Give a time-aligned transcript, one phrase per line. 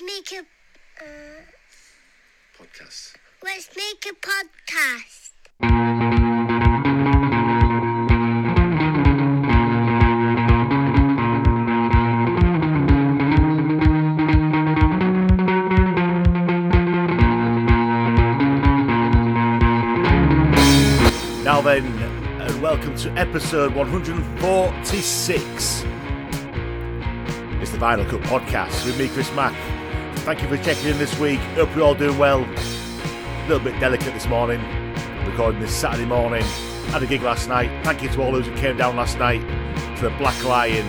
[0.00, 0.38] Let's make a.
[1.02, 1.06] Uh,
[2.56, 3.16] Podcast.
[3.42, 5.32] let's make a podcast.
[21.44, 21.84] Now then,
[22.40, 25.84] and welcome to episode 146.
[27.60, 29.54] It's the Vinyl Cut Podcast with me, Chris Mack.
[30.28, 31.40] Thank you for checking in this week.
[31.56, 32.44] Hope you're all doing well.
[32.44, 34.60] A little bit delicate this morning,
[35.24, 36.42] recording this Saturday morning.
[36.88, 37.70] Had a gig last night.
[37.82, 39.40] Thank you to all those who came down last night
[39.96, 40.86] to the Black Lion.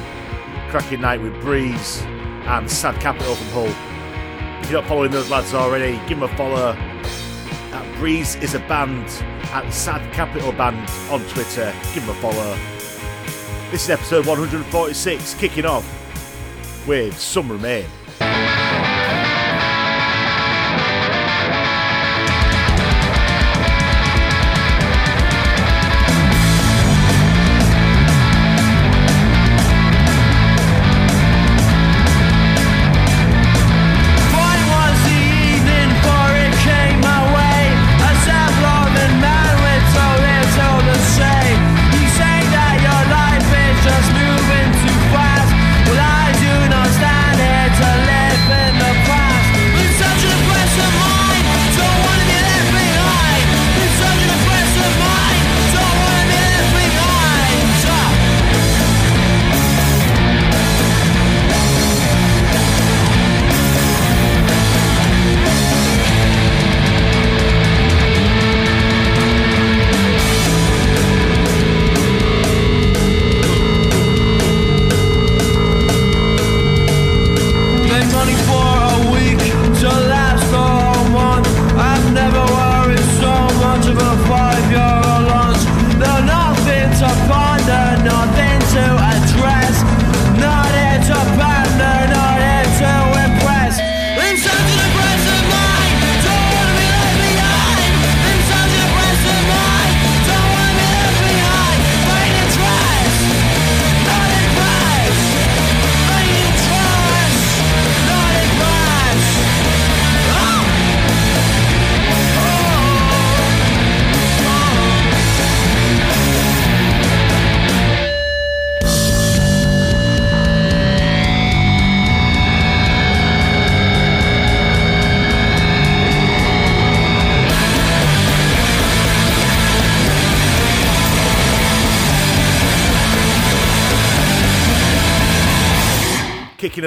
[0.70, 4.62] Cracking night with Breeze and Sad Capital from Hull.
[4.62, 8.60] If you're not following those lads already, give them a follow at Breeze is a
[8.60, 9.06] band
[9.54, 11.74] at Sad Capital Band on Twitter.
[11.94, 12.58] Give them a follow.
[13.72, 15.88] This is episode 146, kicking off
[16.86, 17.86] with Some Remain.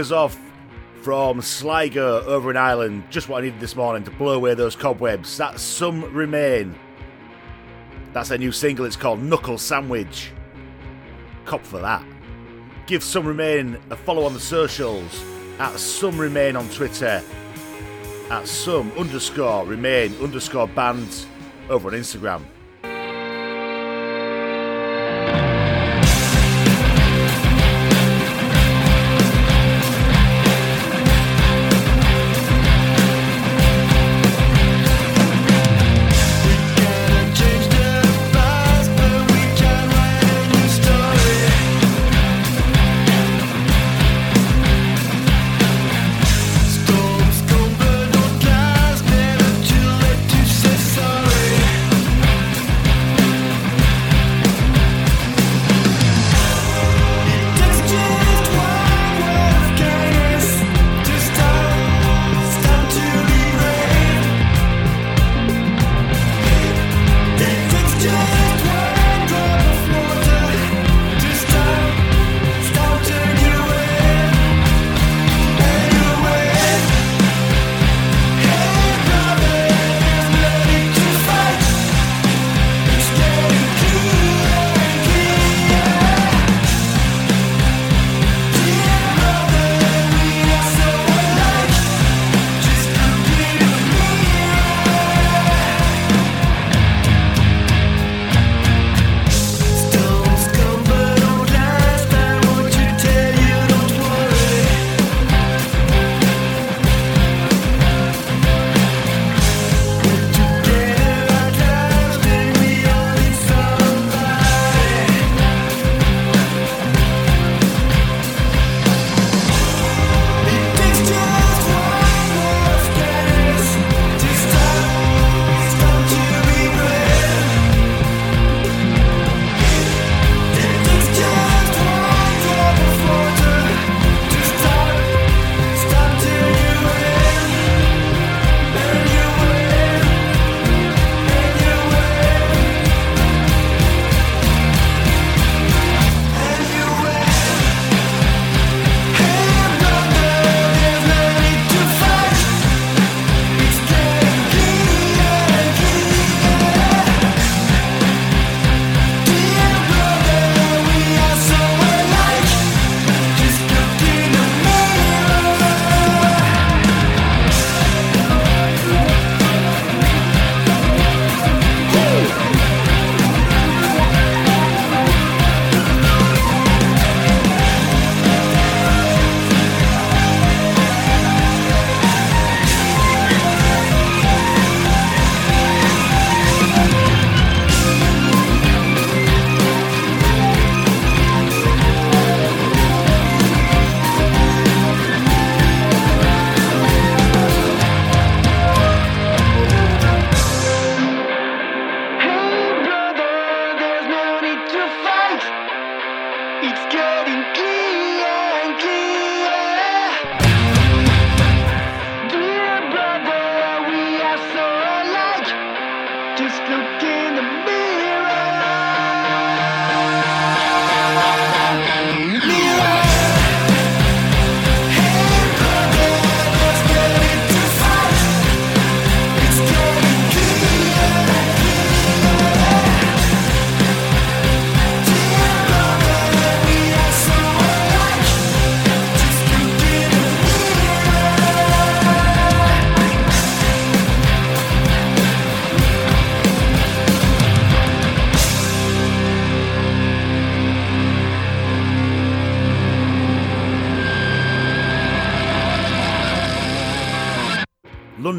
[0.03, 0.39] Us off
[1.01, 3.05] from Sligo over in Ireland.
[3.09, 5.39] Just what I needed this morning to blow away those cobwebs.
[5.39, 6.75] That's Some Remain.
[8.13, 8.85] That's their new single.
[8.85, 10.33] It's called Knuckle Sandwich.
[11.45, 12.05] Cop for that.
[12.87, 15.25] Give Some Remain a follow on the socials
[15.59, 17.23] at Some Remain on Twitter.
[18.29, 21.27] At Some underscore Remain underscore band
[21.71, 22.43] over on Instagram.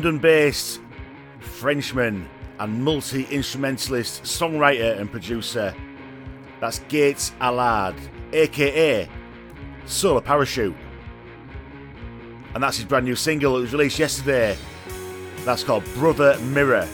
[0.03, 0.81] London based
[1.39, 2.27] Frenchman
[2.59, 5.73] and multi instrumentalist, songwriter, and producer.
[6.59, 7.95] That's Gates Allard,
[8.33, 9.07] aka
[9.85, 10.75] Solar Parachute.
[12.53, 13.53] And that's his brand new single.
[13.53, 14.57] that was released yesterday.
[15.45, 16.89] That's called Brother Mirror.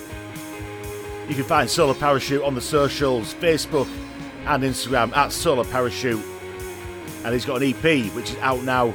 [1.27, 3.89] You can find Solar Parachute on the socials, Facebook
[4.45, 6.23] and Instagram at Solar Parachute.
[7.25, 8.93] And he's got an EP which is out now.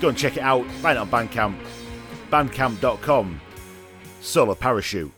[0.00, 0.70] Go and check it out.
[0.74, 1.56] Find it on Bandcamp.
[2.30, 3.40] Bandcamp.com.
[4.20, 5.12] Solar Parachute.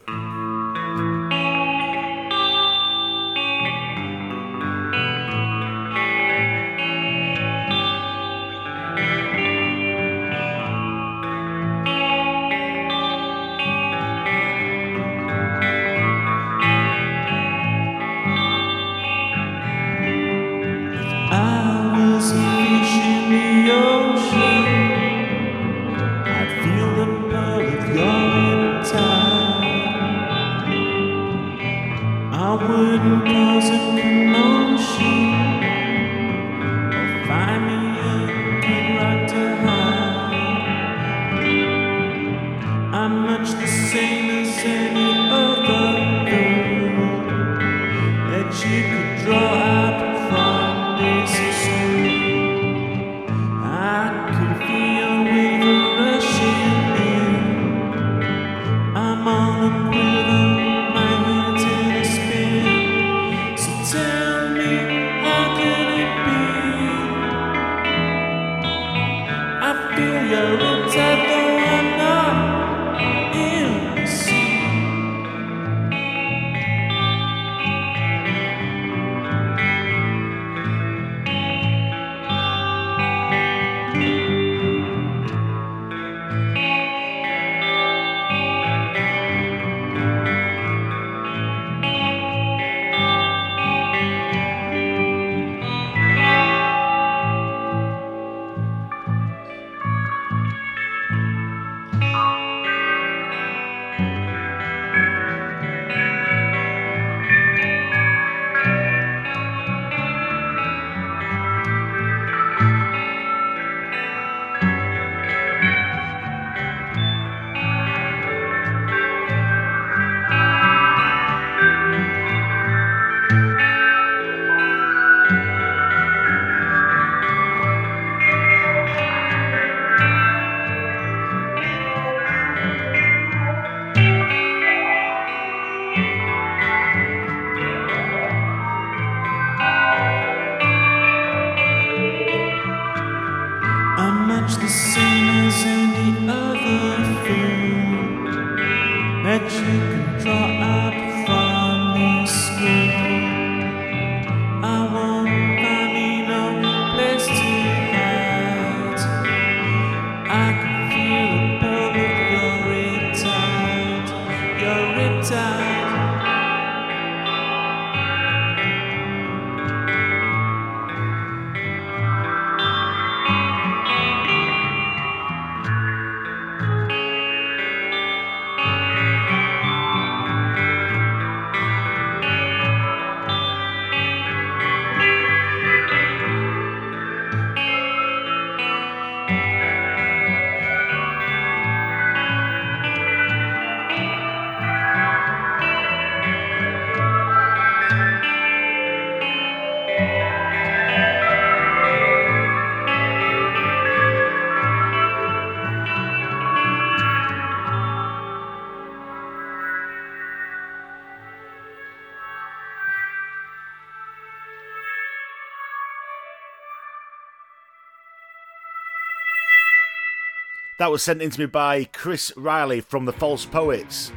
[220.86, 224.12] That was sent in to me by Chris Riley from the False Poets.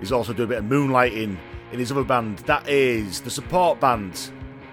[0.00, 1.36] He's also doing a bit of moonlighting
[1.70, 4.32] in his other band, that is the support band.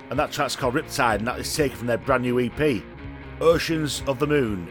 [0.10, 2.82] And that track's called Riptide, and that is taken from their brand new EP,
[3.42, 4.68] Oceans of the Moon,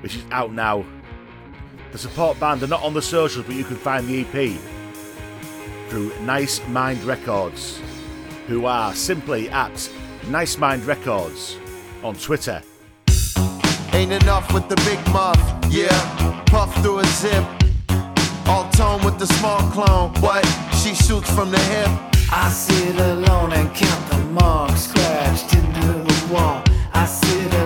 [0.00, 0.86] which is out now.
[1.92, 4.58] The support band are not on the socials, but you can find the EP
[5.90, 7.78] through Nice Mind Records,
[8.46, 9.90] who are simply at
[10.28, 11.58] Nice Mind Records
[12.02, 12.62] on Twitter.
[13.96, 15.88] Ain't enough with the big muff, yeah.
[16.44, 17.42] Puff through a zip.
[18.46, 20.10] All tone with the small clone.
[20.20, 20.44] What?
[20.82, 21.88] She shoots from the hip.
[22.30, 26.62] I sit alone and count the marks scratched into the wall.
[26.92, 27.65] I sit alone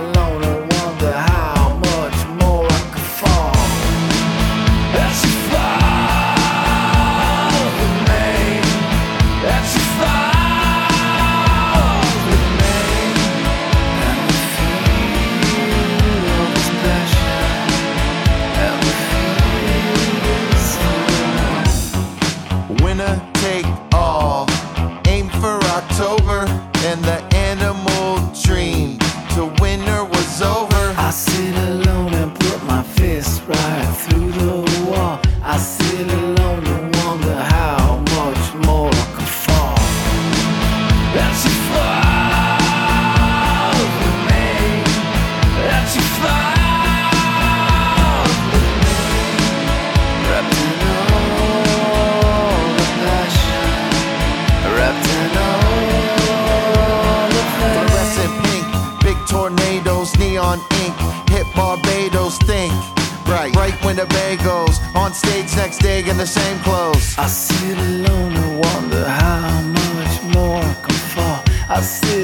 [63.61, 67.15] Right, when the band goes on stage next day in the same clothes.
[67.15, 71.43] I sit alone and wonder how much more I can fall.
[71.69, 72.20] I sit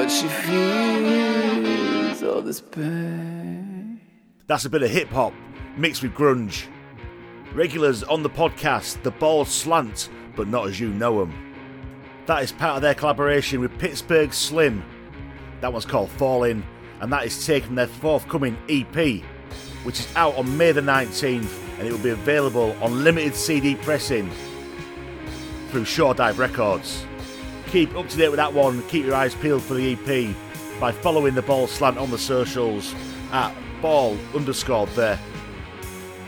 [0.00, 4.00] but she feels all this pain.
[4.46, 5.34] That's a bit of hip hop
[5.76, 6.68] mixed with grunge.
[7.52, 11.54] Regulars on the podcast, The Bawl Slant, but not as you know them.
[12.24, 14.82] That is part of their collaboration with Pittsburgh Slim.
[15.60, 16.64] That one's called Falling,
[17.02, 19.22] and that is taken their forthcoming EP,
[19.82, 23.74] which is out on May the 19th, and it will be available on limited CD
[23.74, 24.30] pressing
[25.68, 27.04] through Shore Dive Records.
[27.70, 30.34] Keep up to date with that one, keep your eyes peeled for the EP
[30.80, 32.94] by following the bawl slant on the socials
[33.30, 35.20] at ball underscore there.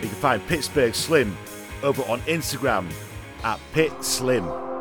[0.00, 1.36] You can find Pittsburgh Slim
[1.82, 2.88] over on Instagram
[3.42, 4.71] at Pit Slim.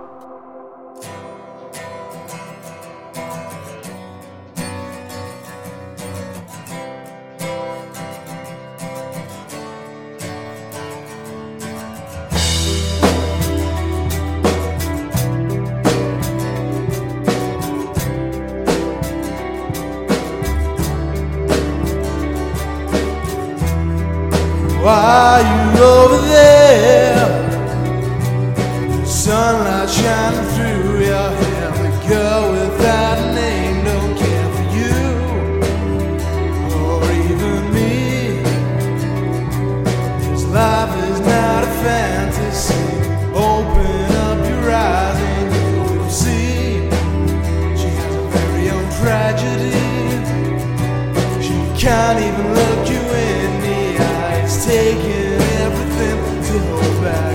[51.81, 57.30] Can't even look you in the eyes, taking everything to hold back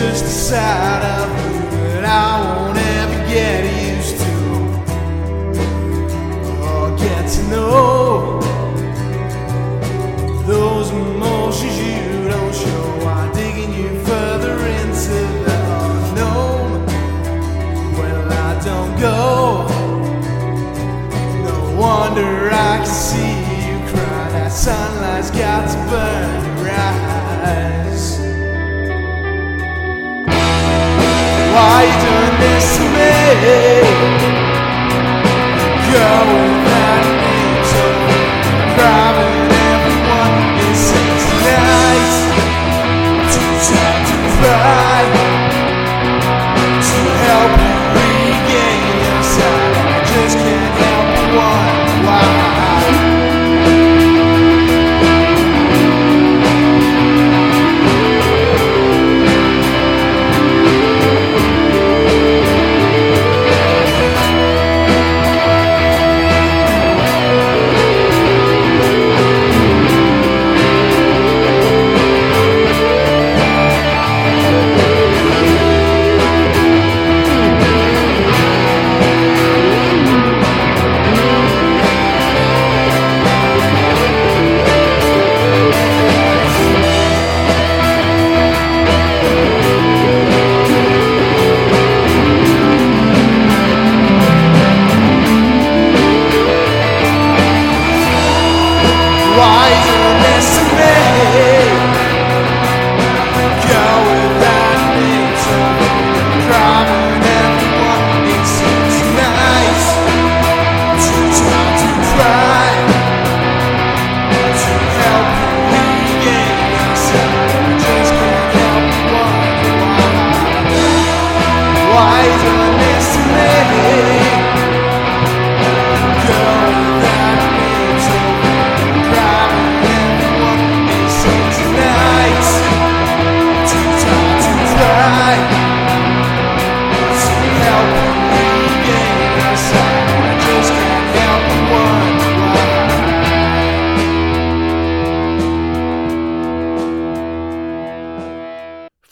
[0.00, 1.49] just a side
[33.42, 33.79] yeah.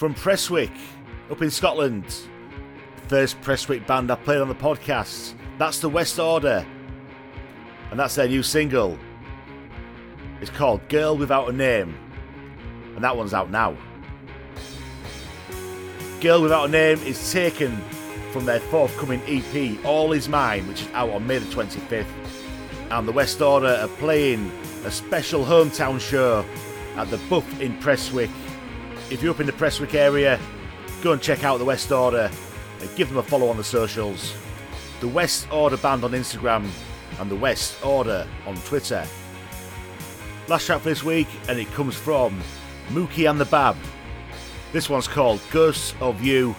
[0.08, 0.70] From Prestwick,
[1.30, 2.22] up in Scotland.
[3.08, 5.34] First Prestwick band I played on the podcast.
[5.58, 6.64] That's the West Order.
[7.90, 8.98] And that's their new single.
[10.40, 11.94] It's called Girl Without a Name.
[12.94, 13.76] And that one's out now.
[16.22, 17.76] Girl Without a Name is taken
[18.32, 22.06] from their forthcoming EP, All Is Mine, which is out on May the 25th.
[22.90, 24.50] And the West Order are playing
[24.86, 26.46] a special hometown show
[26.96, 28.30] at the Buff in Prestwick.
[29.10, 30.38] If you're up in the Prestwick area,
[31.02, 32.30] go and check out the West Order
[32.80, 34.34] and give them a follow on the socials.
[35.00, 36.68] The West Order Band on Instagram
[37.18, 39.06] and the West Order on Twitter.
[40.46, 42.38] Last track for this week, and it comes from
[42.90, 43.76] Mookie and the Bab.
[44.72, 46.54] This one's called Ghosts of You,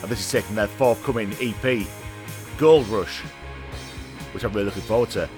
[0.00, 1.86] and this is taking their forthcoming EP,
[2.56, 3.20] Gold Rush,
[4.32, 5.28] which I'm really looking forward to.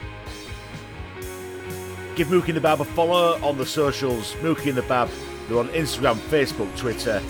[2.14, 5.10] Give Mookie and the Bab a follow on the socials, Mookie and the Bab.
[5.48, 7.22] They're on Instagram, Facebook, Twitter.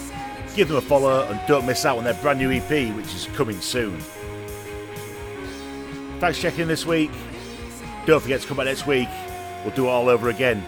[0.57, 3.28] Give them a follow and don't miss out on their brand new EP, which is
[3.35, 4.00] coming soon.
[6.18, 7.12] Thanks for checking in this week.
[8.07, 9.09] Don't forget to come back next week.
[9.62, 10.64] We'll do it all over again.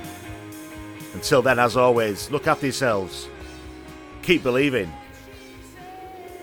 [1.15, 3.29] Until then, as always, look after yourselves.
[4.23, 4.93] Keep believing.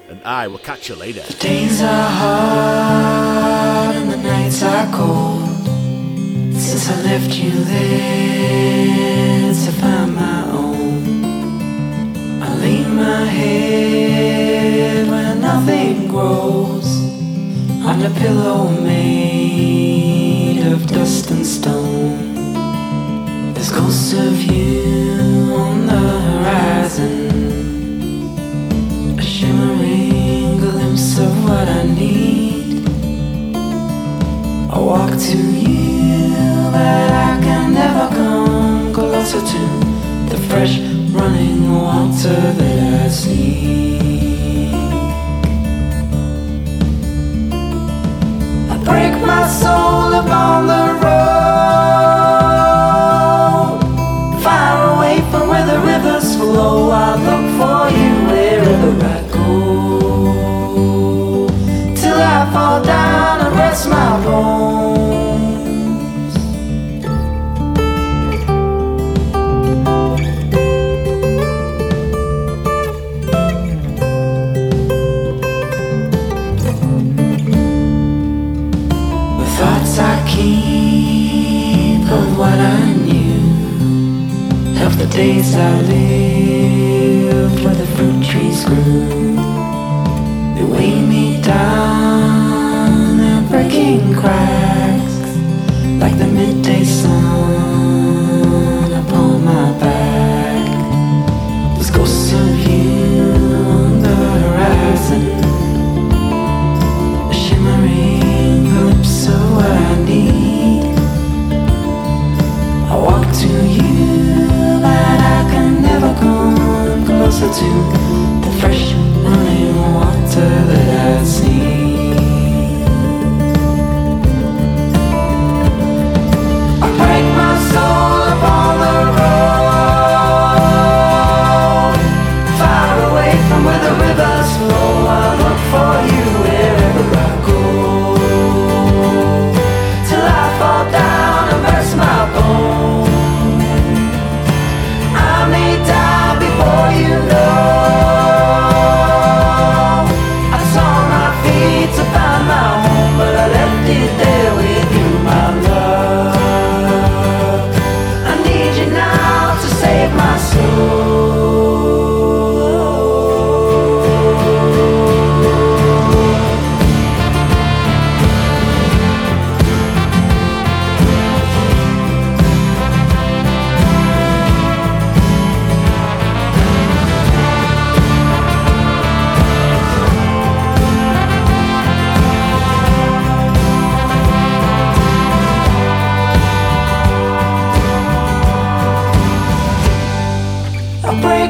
[0.09, 1.21] And I will catch you later.
[1.21, 5.47] The days are hard and the nights are cold.
[6.53, 9.96] Since I left you there to find
[13.07, 16.89] my head where nothing grows
[17.89, 22.33] on a pillow made of dust and stone.
[23.53, 27.13] There's ghosts of you on the horizon,
[29.23, 32.89] a shimmering glimpse of what I need.
[34.75, 36.17] I walk to you,
[36.75, 39.61] but I can never come closer to
[40.31, 40.75] the fresh
[41.77, 43.97] water that I see.
[48.69, 49.26] I break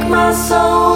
[0.10, 0.87] my soul.